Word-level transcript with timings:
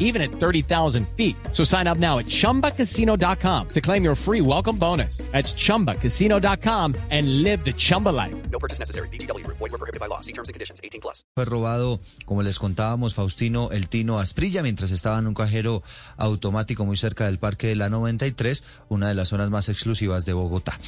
even 0.00 0.20
at 0.20 0.32
30,000 0.32 1.06
feet. 1.16 1.36
So 1.52 1.62
sign 1.62 1.86
up 1.86 1.98
now 1.98 2.18
at 2.18 2.26
chumbacasino.com 2.26 3.68
to 3.68 3.80
claim 3.80 4.02
your 4.02 4.16
free 4.16 4.40
welcome 4.40 4.76
bonus. 4.76 5.18
That's 5.30 5.54
chumbacasino.com 5.54 6.96
and 7.10 7.44
live 7.44 7.64
the 7.64 7.72
Chumba 7.72 8.08
life. 8.08 8.34
No 8.50 8.58
purchase 8.58 8.80
necessary. 8.80 9.08
BGW. 9.08 9.46
Void 9.46 9.60
were 9.60 9.78
prohibited 9.78 10.00
by 10.00 10.06
law. 10.06 10.20
See 10.20 10.32
terms 10.32 10.48
and 10.48 10.54
conditions. 10.54 10.80
18 10.82 11.00
plus. 11.00 11.22
Fue 11.36 11.44
robado, 11.44 12.00
como 12.24 12.42
les 12.42 12.58
contábamos, 12.58 13.14
Faustino 13.14 13.70
El 13.70 13.88
Tino 13.88 14.18
Asprilla 14.18 14.62
mientras 14.62 14.90
estaba 14.90 15.18
en 15.18 15.26
un 15.26 15.34
cajero 15.34 15.82
automático 16.16 16.84
muy 16.84 16.96
cerca 16.96 17.26
del 17.26 17.38
Parque 17.38 17.68
de 17.68 17.76
la 17.76 17.88
93, 17.88 18.64
una 18.88 19.08
de 19.08 19.14
las 19.14 19.28
zonas 19.28 19.50
más 19.50 19.68
exclusivas 19.68 20.24
de 20.24 20.32
Bogotá. 20.32 20.78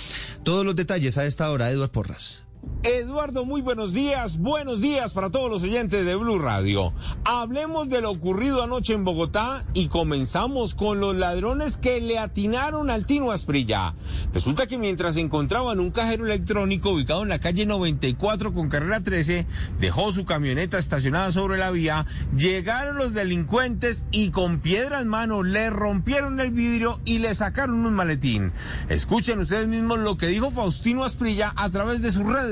Todos 0.43 0.65
los 0.65 0.77
detalles 0.77 1.19
a 1.19 1.27
esta 1.27 1.51
hora, 1.51 1.71
Eduard 1.71 1.91
Porras. 1.91 2.45
Eduardo, 2.85 3.45
muy 3.45 3.61
buenos 3.61 3.93
días. 3.93 4.39
Buenos 4.39 4.81
días 4.81 5.13
para 5.13 5.31
todos 5.31 5.49
los 5.49 5.63
oyentes 5.63 6.05
de 6.05 6.17
Blue 6.17 6.41
Radio. 6.41 6.93
Hablemos 7.25 7.89
de 7.89 8.01
lo 8.01 8.11
ocurrido 8.11 8.61
anoche 8.61 8.95
en 8.95 9.05
Bogotá 9.05 9.65
y 9.73 9.87
comenzamos 9.87 10.75
con 10.75 10.99
los 10.99 11.15
ladrones 11.15 11.77
que 11.77 12.01
le 12.01 12.19
atinaron 12.19 12.91
al 12.91 13.07
Tino 13.07 13.31
Asprilla. 13.31 13.95
Resulta 14.35 14.67
que 14.67 14.79
mientras 14.79 15.15
se 15.15 15.21
encontraban 15.21 15.79
un 15.79 15.93
cajero 15.93 16.27
electrónico 16.27 16.91
ubicado 16.91 17.23
en 17.23 17.29
la 17.29 17.39
calle 17.39 17.67
94 17.67 18.53
con 18.53 18.69
carrera 18.69 19.01
13, 19.01 19.47
dejó 19.79 20.11
su 20.11 20.25
camioneta 20.25 20.77
estacionada 20.77 21.31
sobre 21.31 21.59
la 21.59 21.71
vía, 21.71 22.07
llegaron 22.37 22.97
los 22.97 23.15
delincuentes 23.15 24.03
y 24.11 24.31
con 24.31 24.59
piedra 24.59 25.01
en 25.01 25.07
mano 25.07 25.45
le 25.45 25.71
rompieron 25.71 26.41
el 26.41 26.51
vidrio 26.51 27.01
y 27.05 27.19
le 27.21 27.33
sacaron 27.37 27.87
un 27.87 27.95
maletín. 27.95 28.53
Escuchen 28.89 29.39
ustedes 29.39 29.69
mismos 29.69 30.01
lo 30.01 30.17
que 30.17 30.27
dijo 30.27 30.51
Faustino 30.51 31.05
Asprilla 31.05 31.53
a 31.55 31.71
través 31.71 32.03
de 32.03 32.11
sus 32.11 32.27
redes 32.27 32.52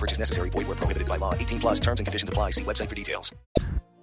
Purchase 0.00 0.18
necessary. 0.18 0.48
Void 0.50 0.66
were 0.66 0.76
prohibited 0.76 1.06
by 1.06 1.18
law. 1.18 1.34
18 1.34 1.60
plus 1.60 1.80
terms 1.80 2.00
and 2.00 2.06
conditions 2.06 2.28
apply. 2.30 2.50
See 2.52 2.64
website 2.64 2.88
for 2.88 2.96
details. 2.96 3.34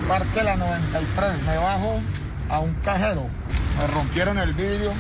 Parque 0.08 0.42
la 0.44 0.56
93, 0.56 1.44
me 1.44 1.58
bajo 1.58 2.02
a 2.50 2.60
un 2.60 2.74
cajero, 2.76 3.24
me 3.78 3.88
rompieron 3.88 4.38
el 4.38 4.54
vidrio, 4.54 4.94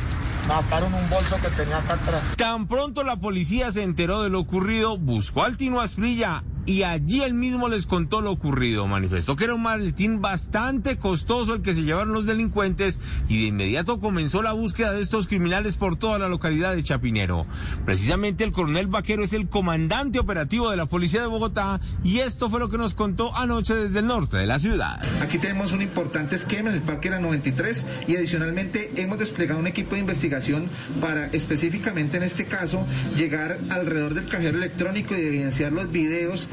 mataron 0.49 0.93
un 0.93 1.09
bolso 1.09 1.37
que 1.41 1.47
tenía 1.49 1.77
acá 1.77 1.93
atrás. 1.93 2.35
Tan 2.35 2.67
pronto 2.67 3.03
la 3.03 3.15
policía 3.15 3.71
se 3.71 3.83
enteró 3.83 4.21
de 4.21 4.29
lo 4.29 4.41
ocurrido, 4.41 4.97
buscó 4.97 5.43
al 5.43 5.55
Tino 5.55 5.79
Asprilla 5.79 6.43
y 6.67 6.83
allí 6.83 7.23
él 7.23 7.33
mismo 7.33 7.69
les 7.69 7.87
contó 7.87 8.21
lo 8.21 8.29
ocurrido. 8.31 8.85
Manifestó 8.87 9.35
que 9.35 9.45
era 9.45 9.55
un 9.55 9.63
maletín 9.63 10.21
bastante 10.21 10.97
costoso 10.97 11.53
el 11.53 11.61
que 11.61 11.73
se 11.73 11.83
llevaron 11.83 12.13
los 12.13 12.25
delincuentes 12.25 12.99
y 13.29 13.41
de 13.41 13.47
inmediato 13.47 13.99
comenzó 13.99 14.43
la 14.43 14.51
búsqueda 14.51 14.91
de 14.91 15.01
estos 15.01 15.27
criminales 15.27 15.77
por 15.77 15.95
toda 15.95 16.19
la 16.19 16.27
localidad 16.27 16.75
de 16.75 16.83
Chapinero. 16.83 17.47
Precisamente 17.85 18.43
el 18.43 18.51
coronel 18.51 18.87
Vaquero 18.87 19.23
es 19.23 19.31
el 19.31 19.47
comandante 19.47 20.19
operativo 20.19 20.69
de 20.69 20.77
la 20.77 20.85
policía 20.85 21.21
de 21.21 21.27
Bogotá 21.27 21.79
y 22.03 22.19
esto 22.19 22.49
fue 22.49 22.59
lo 22.59 22.67
que 22.67 22.77
nos 22.77 22.93
contó 22.93 23.33
anoche 23.35 23.73
desde 23.73 23.99
el 23.99 24.07
norte 24.07 24.35
de 24.35 24.45
la 24.45 24.59
ciudad. 24.59 25.01
Aquí 25.21 25.37
tenemos 25.37 25.71
un 25.71 25.81
importante 25.81 26.35
esquema 26.35 26.69
en 26.69 26.75
el 26.75 26.81
Parque 26.81 27.09
La 27.09 27.19
93 27.19 27.85
y 28.07 28.17
adicionalmente 28.17 28.91
hemos 28.97 29.17
desplegado 29.19 29.59
un 29.59 29.67
equipo 29.67 29.95
de 29.95 30.01
investigación 30.01 30.69
para 30.99 31.27
específicamente 31.27 32.17
en 32.17 32.23
este 32.23 32.45
caso 32.45 32.85
llegar 33.15 33.57
alrededor 33.69 34.13
del 34.13 34.27
cajero 34.27 34.57
electrónico 34.57 35.15
y 35.15 35.21
evidenciar 35.21 35.71
los 35.71 35.89
videos, 35.89 36.49